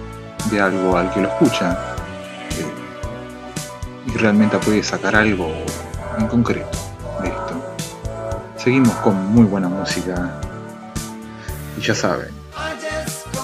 de 0.50 0.60
algo 0.60 0.98
al 0.98 1.14
que 1.14 1.22
lo 1.22 1.28
escucha 1.28 1.96
eh, 2.58 4.12
y 4.12 4.18
realmente 4.18 4.58
puede 4.58 4.82
sacar 4.82 5.16
algo 5.16 5.54
en 6.18 6.26
concreto 6.26 6.80
de 7.22 7.28
esto. 7.28 7.76
Seguimos 8.58 8.96
con 8.96 9.28
muy 9.28 9.46
buena 9.46 9.70
música 9.70 10.42
y 11.78 11.82
ya 11.82 11.94
saben, 11.94 12.39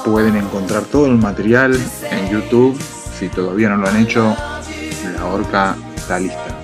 pueden 0.05 0.35
encontrar 0.35 0.83
todo 0.83 1.07
el 1.07 1.17
material 1.17 1.77
en 2.11 2.29
YouTube. 2.29 2.79
Si 3.17 3.27
todavía 3.27 3.69
no 3.69 3.77
lo 3.77 3.87
han 3.87 3.97
hecho, 3.97 4.35
la 5.15 5.25
horca 5.25 5.75
está 5.95 6.19
lista. 6.19 6.55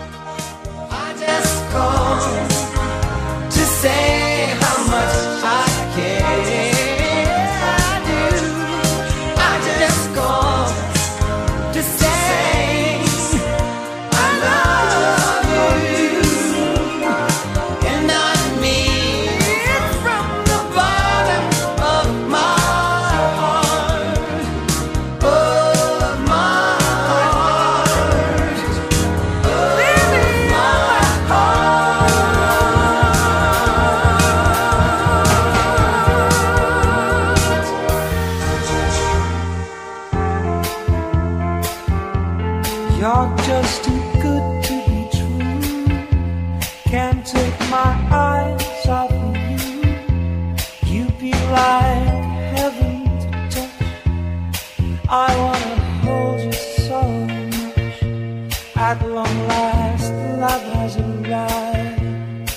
long 59.23 59.47
last 59.47 60.11
love 60.39 60.73
has 60.73 60.97
arrived. 60.97 62.51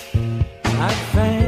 I 0.64 0.94
faint. 1.12 1.43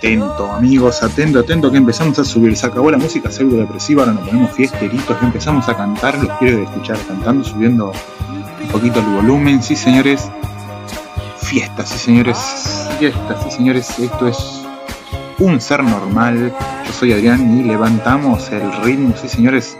Atento, 0.00 0.50
amigos, 0.50 1.02
atento, 1.02 1.40
atento, 1.40 1.70
que 1.70 1.76
empezamos 1.76 2.18
a 2.18 2.24
subir. 2.24 2.56
Se 2.56 2.64
acabó 2.64 2.90
la 2.90 2.96
música 2.96 3.30
pseudo 3.30 3.58
depresiva, 3.58 4.00
ahora 4.00 4.14
nos 4.14 4.26
ponemos 4.26 4.50
fiesteritos, 4.52 5.14
que 5.14 5.24
empezamos 5.26 5.68
a 5.68 5.76
cantar. 5.76 6.16
Los 6.16 6.38
quiero 6.38 6.62
escuchar 6.62 6.96
cantando, 7.06 7.44
subiendo 7.44 7.92
un 8.62 8.68
poquito 8.68 9.00
el 9.00 9.04
volumen. 9.04 9.62
Sí, 9.62 9.76
señores, 9.76 10.32
fiesta, 11.36 11.84
sí, 11.84 11.98
señores, 11.98 12.38
fiesta, 12.98 13.42
sí, 13.44 13.50
señores. 13.50 13.98
Esto 13.98 14.26
es 14.26 14.62
un 15.38 15.60
ser 15.60 15.84
normal. 15.84 16.50
Yo 16.86 16.92
soy 16.94 17.12
Adrián 17.12 17.60
y 17.60 17.64
levantamos 17.64 18.50
el 18.52 18.72
ritmo, 18.82 19.14
sí, 19.20 19.28
señores. 19.28 19.76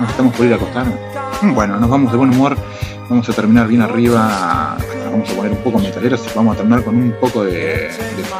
Nos 0.00 0.10
estamos 0.10 0.34
por 0.34 0.46
ir 0.46 0.52
a 0.54 0.56
acostar. 0.56 0.84
Bueno, 1.42 1.78
nos 1.78 1.88
vamos 1.88 2.10
de 2.10 2.18
buen 2.18 2.30
humor. 2.30 2.56
Vamos 3.08 3.28
a 3.28 3.32
terminar 3.32 3.68
bien 3.68 3.82
arriba 3.82 4.63
vamos 5.14 5.30
a 5.30 5.34
poner 5.34 5.52
un 5.52 5.58
poco 5.58 5.78
metaleros 5.78 6.26
y 6.26 6.36
vamos 6.36 6.54
a 6.54 6.56
terminar 6.56 6.82
con 6.82 6.96
un 6.96 7.12
poco 7.20 7.44
de, 7.44 7.88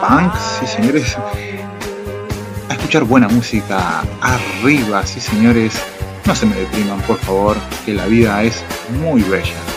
punk, 0.01 0.35
sí 0.59 0.67
señores. 0.67 1.17
A 2.69 2.73
escuchar 2.73 3.05
buena 3.05 3.29
música 3.29 4.03
arriba, 4.21 5.07
sí 5.07 5.21
señores. 5.21 5.81
No 6.27 6.35
se 6.35 6.47
me 6.47 6.57
depriman, 6.57 7.01
por 7.03 7.19
favor, 7.19 7.57
que 7.87 7.95
la 7.95 8.07
vida 8.07 8.43
es 8.43 8.65
muy 9.01 9.23
bella. 9.23 9.74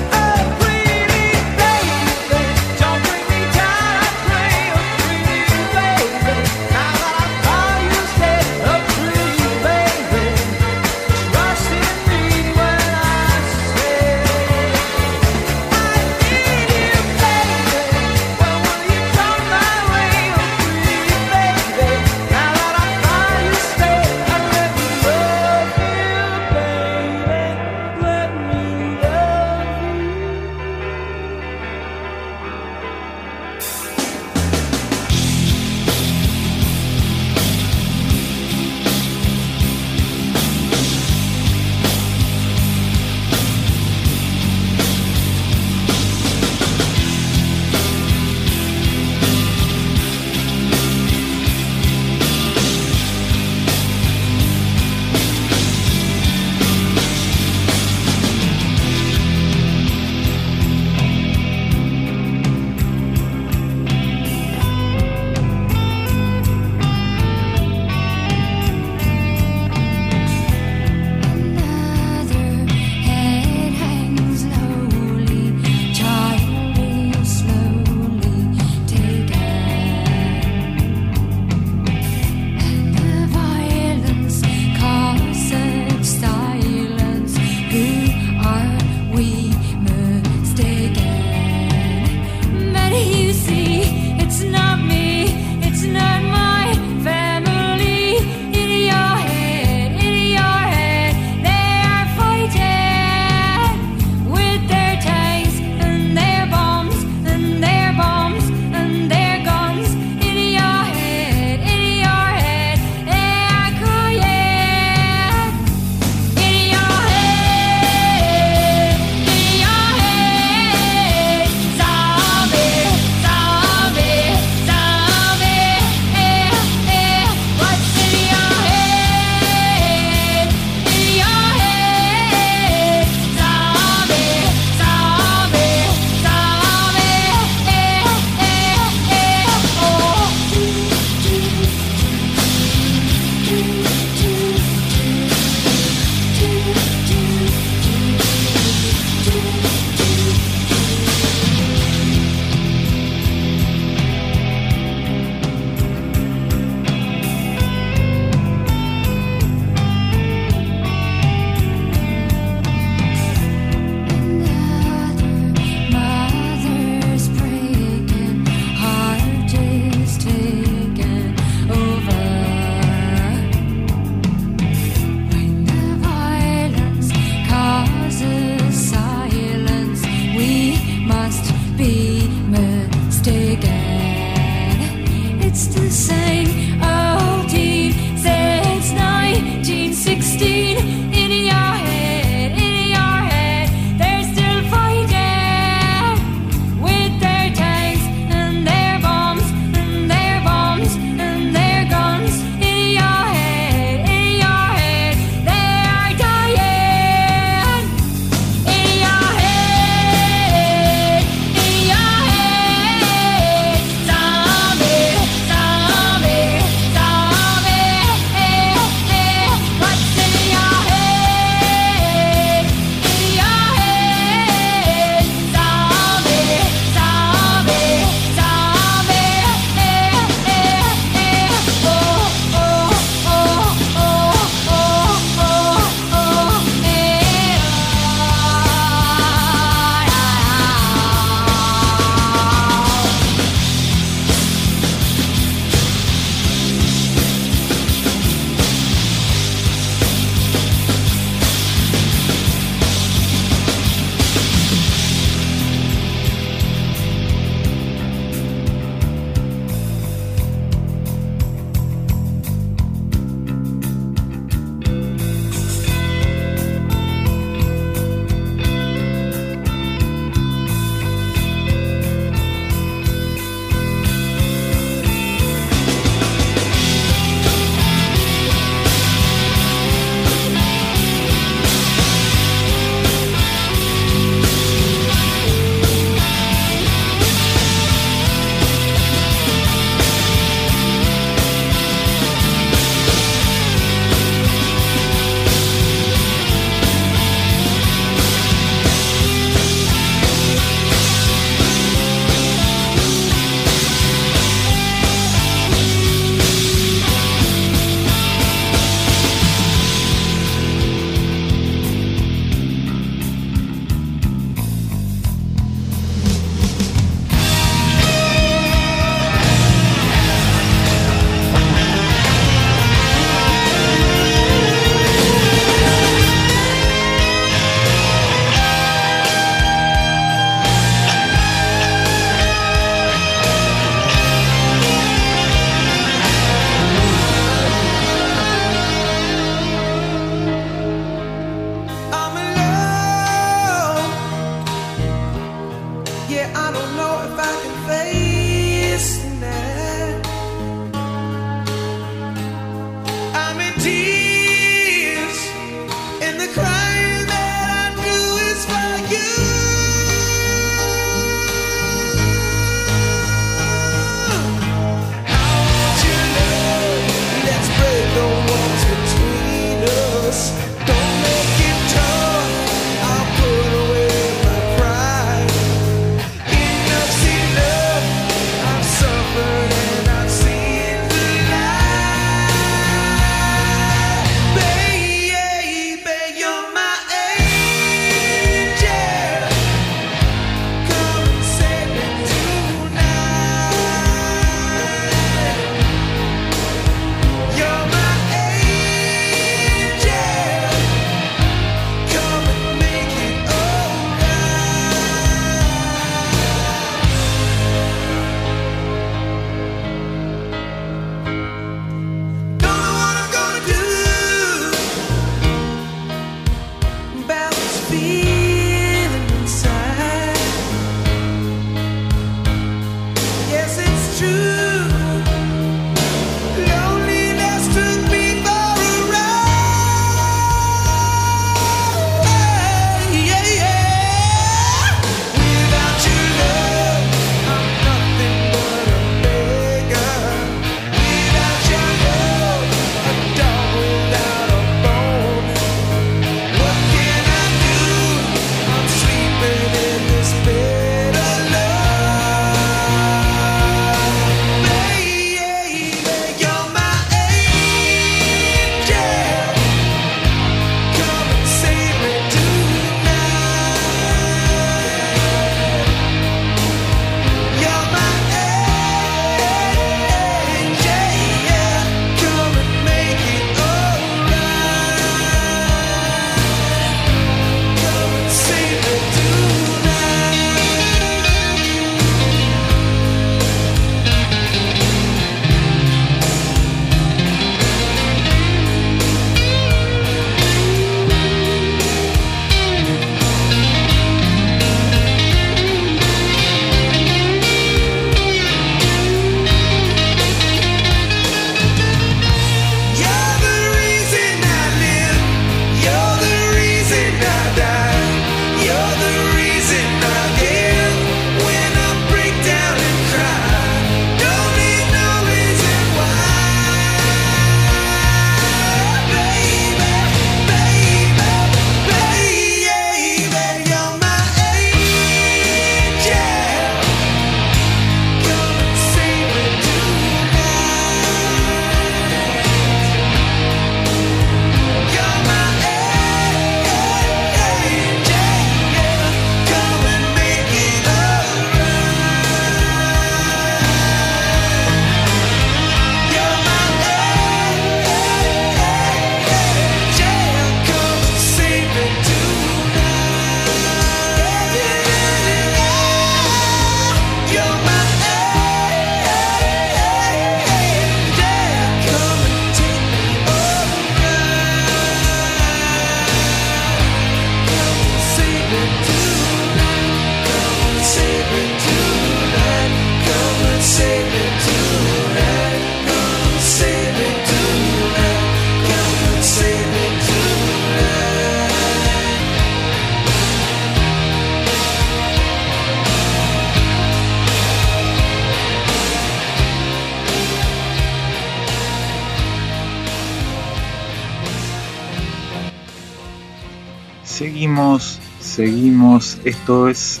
Esto 599.24 599.68
es 599.68 600.00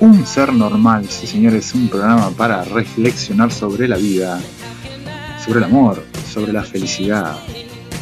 un 0.00 0.26
ser 0.26 0.54
normal, 0.54 1.06
sí 1.10 1.26
señores, 1.26 1.74
un 1.74 1.88
programa 1.88 2.30
para 2.30 2.64
reflexionar 2.64 3.52
sobre 3.52 3.86
la 3.86 3.98
vida, 3.98 4.40
sobre 5.44 5.58
el 5.58 5.64
amor, 5.64 6.02
sobre 6.32 6.52
la 6.52 6.62
felicidad. 6.62 7.36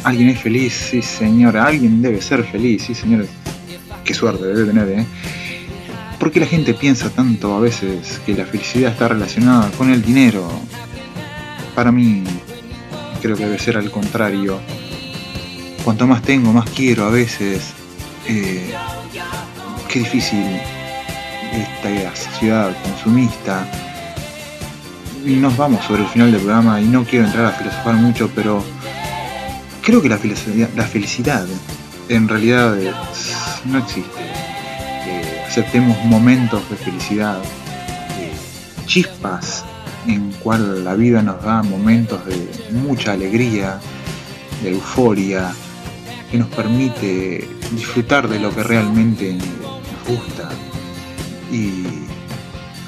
¿Alguien 0.05 0.29
es 0.29 0.39
feliz? 0.39 0.73
Sí 0.73 1.01
señor, 1.01 1.57
alguien 1.57 2.01
debe 2.01 2.21
ser 2.21 2.45
feliz, 2.45 2.83
sí 2.83 2.95
señores. 2.95 3.27
Qué 4.05 4.13
suerte 4.13 4.45
debe 4.45 4.63
tener, 4.63 4.99
¿eh? 4.99 5.05
¿Por 6.17 6.31
qué 6.31 6.39
la 6.39 6.45
gente 6.45 6.73
piensa 6.73 7.09
tanto 7.09 7.53
a 7.53 7.59
veces 7.59 8.21
que 8.25 8.33
la 8.33 8.45
felicidad 8.45 8.91
está 8.91 9.09
relacionada 9.09 9.69
con 9.71 9.91
el 9.91 10.01
dinero? 10.01 10.47
Para 11.75 11.91
mí, 11.91 12.23
creo 13.21 13.35
que 13.35 13.45
debe 13.45 13.59
ser 13.59 13.75
al 13.75 13.91
contrario. 13.91 14.59
Cuanto 15.83 16.07
más 16.07 16.21
tengo, 16.21 16.53
más 16.53 16.69
quiero 16.69 17.05
a 17.05 17.09
veces. 17.09 17.73
Eh, 18.27 18.73
qué 19.91 19.99
difícil 19.99 20.45
esta 21.51 22.15
sociedad 22.15 22.71
consumista. 22.83 23.67
Y 25.25 25.35
nos 25.35 25.55
vamos 25.57 25.85
sobre 25.85 26.03
el 26.03 26.07
final 26.07 26.31
del 26.31 26.41
programa 26.41 26.79
y 26.79 26.85
no 26.85 27.03
quiero 27.03 27.25
entrar 27.25 27.45
a 27.45 27.51
filosofar 27.51 27.95
mucho, 27.95 28.29
pero 28.33 28.63
creo 29.81 30.01
que 30.01 30.09
la 30.09 30.17
felicidad, 30.17 30.69
la 30.75 30.85
felicidad 30.85 31.45
en 32.09 32.27
realidad 32.27 32.75
no 33.65 33.77
existe 33.77 34.21
aceptemos 35.51 36.01
momentos 36.05 36.61
de 36.69 36.77
felicidad, 36.77 37.37
chispas 38.85 39.65
en 40.07 40.31
cual 40.41 40.85
la 40.85 40.95
vida 40.95 41.21
nos 41.21 41.43
da 41.43 41.61
momentos 41.61 42.25
de 42.25 42.47
mucha 42.71 43.11
alegría, 43.11 43.77
de 44.63 44.71
euforia, 44.71 45.51
que 46.31 46.37
nos 46.37 46.47
permite 46.47 47.49
disfrutar 47.73 48.29
de 48.29 48.39
lo 48.39 48.55
que 48.55 48.63
realmente 48.63 49.37
y 51.51 51.83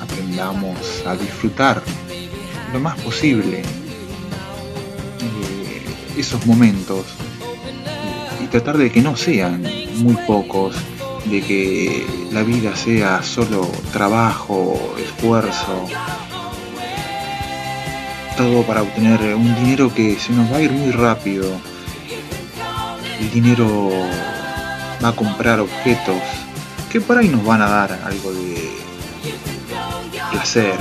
aprendamos 0.02 0.78
a 1.06 1.16
disfrutar 1.16 1.82
lo 2.72 2.80
más 2.80 3.00
posible 3.00 3.64
esos 6.18 6.46
momentos 6.46 7.06
y 8.44 8.48
tratar 8.48 8.78
de 8.78 8.92
que 8.92 9.02
no 9.02 9.16
sean 9.16 9.64
muy 9.98 10.16
pocos 10.28 10.76
de 11.26 11.42
que 11.42 12.06
la 12.32 12.44
vida 12.44 12.76
sea 12.76 13.24
solo 13.24 13.70
trabajo, 13.92 14.96
esfuerzo, 14.98 15.86
todo 18.38 18.64
para 18.64 18.82
obtener 18.82 19.36
un 19.36 19.56
dinero 19.64 19.94
que 19.94 20.20
se 20.20 20.34
nos 20.34 20.52
va 20.52 20.58
a 20.58 20.62
ir 20.62 20.72
muy 20.72 20.92
rápido. 20.92 21.50
El 23.20 23.32
dinero 23.32 23.90
va 25.04 25.10
a 25.10 25.16
comprar 25.16 25.60
objetos 25.60 26.43
que 26.94 27.02
por 27.02 27.18
ahí 27.18 27.28
nos 27.28 27.44
van 27.44 27.60
a 27.60 27.68
dar 27.68 27.92
algo 28.06 28.32
de 28.32 28.70
placer. 30.30 30.76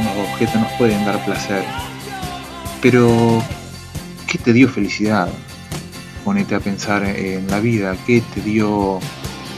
Unos 0.00 0.30
objetos 0.30 0.54
nos 0.62 0.72
pueden 0.72 1.04
dar 1.04 1.22
placer. 1.22 1.62
Pero, 2.80 3.42
¿qué 4.26 4.38
te 4.38 4.54
dio 4.54 4.70
felicidad? 4.70 5.28
Ponete 6.24 6.54
a 6.54 6.60
pensar 6.60 7.04
en 7.04 7.46
la 7.50 7.60
vida, 7.60 7.94
¿qué 8.06 8.22
te 8.34 8.40
dio 8.40 9.00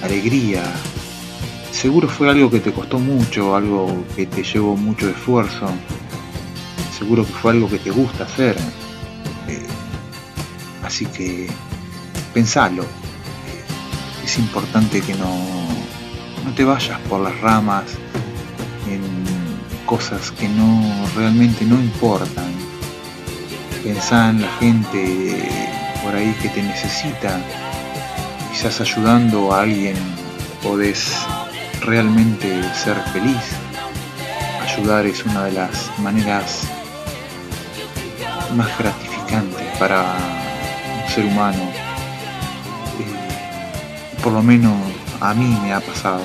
alegría. 0.02 0.64
Seguro 1.70 2.08
fue 2.08 2.28
algo 2.28 2.50
que 2.50 2.58
te 2.58 2.72
costó 2.72 2.98
mucho, 2.98 3.54
algo 3.54 4.04
que 4.16 4.26
te 4.26 4.42
llevó 4.42 4.76
mucho 4.76 5.08
esfuerzo. 5.08 5.70
Seguro 6.98 7.24
que 7.24 7.32
fue 7.32 7.52
algo 7.52 7.70
que 7.70 7.78
te 7.78 7.92
gusta 7.92 8.24
hacer. 8.24 8.56
Eh, 9.46 9.66
así 10.82 11.06
que 11.06 11.46
pensalo. 12.34 12.84
Es 14.31 14.39
importante 14.39 15.01
que 15.01 15.12
no, 15.14 15.26
no 16.45 16.55
te 16.55 16.62
vayas 16.62 17.01
por 17.09 17.20
las 17.20 17.37
ramas 17.41 17.83
en 18.87 19.03
cosas 19.85 20.31
que 20.31 20.49
no 20.49 20.85
realmente 21.16 21.64
no 21.64 21.74
importan. 21.74 22.55
Pensá 23.83 24.31
en 24.31 24.43
la 24.43 24.53
gente 24.61 25.51
por 26.05 26.14
ahí 26.14 26.33
que 26.41 26.49
te 26.49 26.62
necesita 26.62 27.41
quizás 28.53 28.81
ayudando 28.81 29.53
a 29.53 29.62
alguien 29.62 29.97
podés 30.62 31.26
realmente 31.81 32.62
ser 32.72 33.03
feliz. 33.12 33.43
Ayudar 34.62 35.07
es 35.07 35.24
una 35.24 35.47
de 35.47 35.53
las 35.55 35.91
maneras 35.99 36.68
más 38.55 38.78
gratificantes 38.78 39.76
para 39.76 40.05
un 41.03 41.11
ser 41.12 41.24
humano. 41.24 41.80
Por 44.22 44.32
lo 44.34 44.42
menos 44.42 44.76
a 45.20 45.32
mí 45.34 45.58
me 45.62 45.72
ha 45.72 45.80
pasado. 45.80 46.22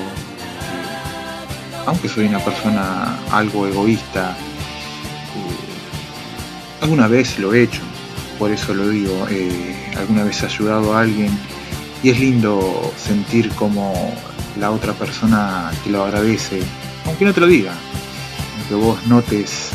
aunque 1.86 2.08
soy 2.08 2.26
una 2.26 2.40
persona 2.40 3.16
algo 3.30 3.66
egoísta, 3.66 4.36
eh, 5.36 6.82
alguna 6.82 7.06
vez 7.06 7.38
lo 7.38 7.54
he 7.54 7.62
hecho, 7.62 7.82
por 8.40 8.50
eso 8.50 8.74
lo 8.74 8.88
digo, 8.88 9.26
eh, 9.30 9.92
alguna 9.96 10.24
vez 10.24 10.42
he 10.42 10.46
ayudado 10.46 10.94
a 10.94 11.02
alguien 11.02 11.30
y 12.02 12.10
es 12.10 12.18
lindo 12.18 12.92
sentir 12.96 13.50
como 13.50 14.12
la 14.58 14.72
otra 14.72 14.94
persona 14.94 15.70
te 15.84 15.90
lo 15.90 16.04
agradece, 16.04 16.60
aunque 17.06 17.24
no 17.24 17.32
te 17.32 17.40
lo 17.40 17.46
diga, 17.46 17.72
aunque 18.58 18.74
vos 18.74 19.06
notes 19.06 19.70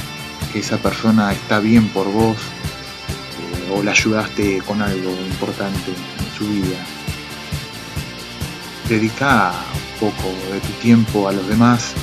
que 0.52 0.60
esa 0.60 0.78
persona 0.78 1.32
está 1.32 1.60
bien 1.60 1.88
por 1.90 2.12
vos 2.12 2.36
eh, 2.36 3.74
o 3.74 3.84
la 3.84 3.92
ayudaste 3.92 4.62
con 4.68 4.82
algo 4.82 5.12
importante 5.12 5.92
en 5.92 6.38
su 6.38 6.46
vida. 6.46 7.01
Dedica 8.90 9.54
un 10.02 10.12
poco 10.12 10.28
de 10.52 10.60
tu 10.60 10.74
tiempo 10.82 11.28
a 11.28 11.32
los 11.32 11.48
demás, 11.48 11.94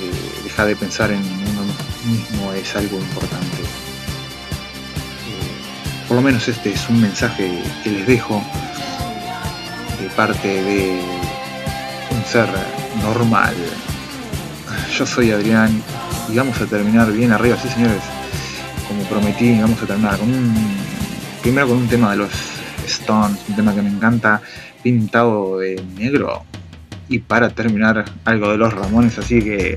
eh, 0.00 0.40
deja 0.44 0.66
de 0.66 0.76
pensar 0.76 1.10
en 1.10 1.20
uno 1.20 1.62
mismo, 2.06 2.52
es 2.52 2.76
algo 2.76 2.98
importante. 2.98 3.62
Eh, 3.62 3.66
por 6.06 6.16
lo 6.16 6.22
menos 6.22 6.46
este 6.48 6.72
es 6.72 6.88
un 6.88 7.00
mensaje 7.00 7.62
que 7.82 7.90
les 7.90 8.06
dejo 8.06 8.42
parte 10.16 10.62
de 10.62 11.00
un 12.10 12.24
ser 12.24 12.48
normal. 13.02 13.54
Yo 14.96 15.06
soy 15.06 15.32
Adrián 15.32 15.82
y 16.28 16.36
vamos 16.36 16.60
a 16.60 16.66
terminar 16.66 17.10
bien 17.12 17.32
arriba, 17.32 17.56
sí 17.60 17.68
señores, 17.68 18.02
como 18.86 19.02
prometí, 19.04 19.58
vamos 19.60 19.82
a 19.82 19.86
terminar 19.86 20.18
con 20.18 20.32
un, 20.32 20.54
primero 21.42 21.68
con 21.68 21.78
un 21.78 21.88
tema 21.88 22.12
de 22.12 22.18
los 22.18 22.30
Stones, 22.86 23.38
un 23.48 23.56
tema 23.56 23.74
que 23.74 23.82
me 23.82 23.88
encanta, 23.88 24.40
pintado 24.84 25.58
de 25.58 25.82
negro, 25.96 26.44
y 27.08 27.18
para 27.18 27.50
terminar 27.50 28.04
algo 28.24 28.50
de 28.50 28.58
los 28.58 28.72
Ramones, 28.72 29.18
así 29.18 29.42
que 29.42 29.76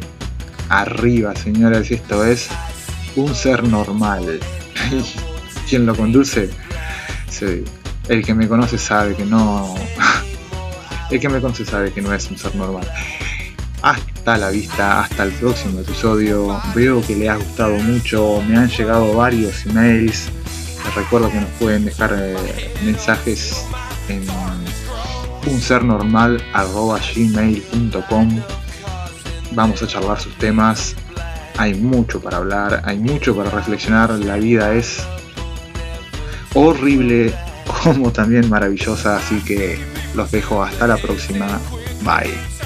arriba 0.70 1.36
señores, 1.36 1.90
esto 1.90 2.24
es 2.24 2.50
un 3.16 3.34
ser 3.34 3.64
normal. 3.64 4.40
¿Quién 5.70 5.86
lo 5.86 5.96
conduce? 5.96 6.50
el 8.10 8.26
que 8.26 8.34
me 8.34 8.48
conoce 8.48 8.80
sabe 8.80 9.14
que 9.14 9.24
no 9.24 9.76
el 11.12 11.20
que 11.20 11.30
me 11.30 11.40
conoce 11.40 11.66
sabe 11.66 11.92
que 11.92 12.02
no 12.02 12.14
es 12.14 12.30
un 12.30 12.38
ser 12.38 12.56
normal. 12.56 12.88
Hasta 13.82 14.38
la 14.38 14.50
vista, 14.50 15.02
hasta 15.02 15.24
el 15.24 15.32
próximo 15.34 15.82
episodio. 15.82 16.60
Veo 16.74 17.06
que 17.06 17.16
le 17.16 17.30
ha 17.30 17.36
gustado 17.36 17.76
mucho, 17.78 18.42
me 18.48 18.58
han 18.58 18.70
llegado 18.70 19.16
varios 19.16 19.66
emails. 19.68 20.30
Les 20.84 20.96
recuerdo 20.96 21.30
que 21.32 21.40
nos 21.40 21.50
pueden 21.60 21.86
dejar 21.86 22.16
eh, 22.18 22.74
mensajes 22.84 23.66
en 24.10 24.26
unsernormal.gmail.com 25.48 28.42
Vamos 29.52 29.82
a 29.82 29.88
charlar 29.88 30.20
sus 30.20 30.36
temas. 30.38 30.96
Hay 31.58 31.74
mucho 31.74 32.22
para 32.22 32.38
hablar, 32.38 32.84
hay 32.86 33.00
mucho 33.00 33.36
para 33.36 33.50
reflexionar. 33.50 34.12
La 34.12 34.38
vida 34.38 34.74
es 34.74 35.00
horrible 36.54 37.34
como 37.84 38.12
también 38.12 38.48
maravillosa, 38.50 39.18
así 39.18 39.40
que 39.42 39.78
los 40.16 40.32
dejo 40.32 40.64
hasta 40.64 40.88
la 40.88 40.98
próxima. 40.98 41.60
Bye. 42.04 42.57